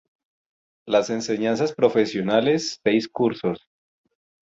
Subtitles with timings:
[0.87, 3.67] Las Enseñanzas Profesionales: Seis cursos.